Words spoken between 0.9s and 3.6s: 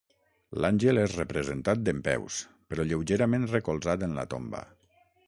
és representat dempeus, però lleugerament